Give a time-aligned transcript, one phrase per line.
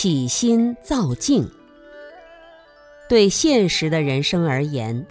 [0.00, 1.50] 起心造境。
[3.08, 5.04] 对现实的人生而言，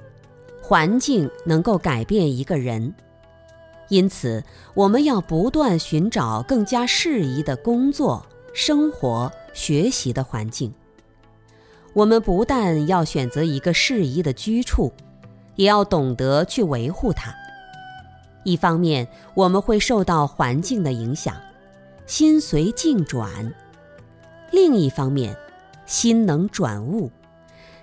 [0.61, 2.95] 环境能够改变一个人，
[3.89, 4.41] 因此
[4.73, 10.73] 我们要不断寻找更加适宜的工作、生活、学习的环境。
[11.91, 14.93] 我们不但要选择一个适宜的居处，
[15.57, 17.35] 也要懂得去维护它。
[18.45, 21.35] 一方面，我们会受到环境的影响，
[22.05, 23.51] 心随境转；
[24.57, 25.37] 另一方面，
[25.85, 27.11] 心能转物，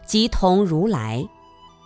[0.04, 1.24] 即同如来，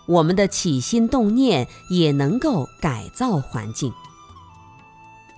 [0.06, 3.92] 我们的起心动念也能够改造环境。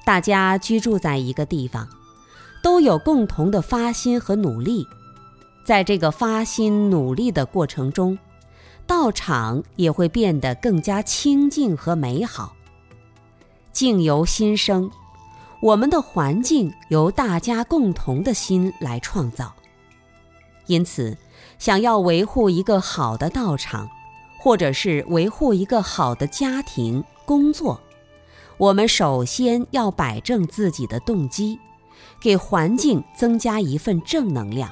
[0.04, 1.88] 大家居住在一个地方，
[2.62, 4.86] 都有共同的发心和努力，
[5.64, 8.16] 在这个发心努力的过程中，
[8.86, 12.54] 道场也会变得更加清净和美好。
[13.72, 14.88] 境由心生，
[15.60, 19.52] 我们的环境由大家共同的心来创造。
[20.66, 21.16] 因此，
[21.58, 23.88] 想要维护一个好的道场，
[24.38, 27.80] 或者是维护一个好的家庭、工作，
[28.56, 31.58] 我们首先要摆正自己的动机，
[32.22, 34.70] 给环境增加一份正能量。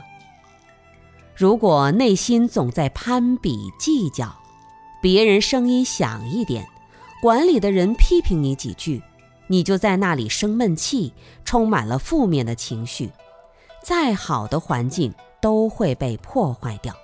[1.37, 4.35] 如果内心总在攀比计较，
[5.03, 6.67] 别人声音响一点。
[7.21, 9.03] 管理的人批评你几句，
[9.49, 11.13] 你就在那里生闷气，
[11.45, 13.11] 充满了负面的情绪，
[13.83, 16.95] 再好的环境都会被破坏掉。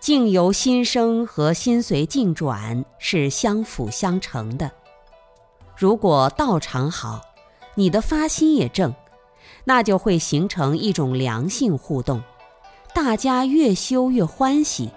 [0.00, 4.70] 境由心生和心随境转是相辅相成的。
[5.76, 7.20] 如果道场好，
[7.74, 8.94] 你的发心也正，
[9.64, 12.22] 那就会形成一种良性互动，
[12.94, 14.90] 大家越修越欢喜。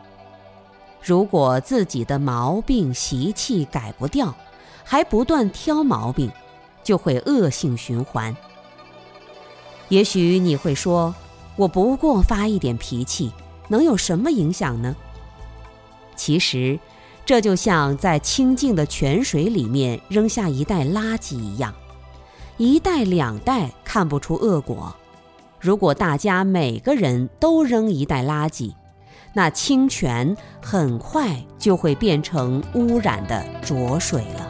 [1.01, 4.33] 如果自己的毛病习气改不掉，
[4.83, 6.31] 还不断挑毛病，
[6.83, 8.35] 就会恶性循环。
[9.89, 11.13] 也许你会说
[11.55, 13.31] ：“我不过发一点脾气，
[13.67, 14.95] 能有什么影响呢？”
[16.15, 16.79] 其实，
[17.25, 21.73] 这就像在清静的泉水里面扔下一袋垃圾一样，
[22.57, 24.95] 一袋两袋看不出恶果。
[25.59, 28.73] 如果大家每个人都扔一袋垃圾，
[29.33, 34.42] 那清泉很快就会变成污染的浊水了。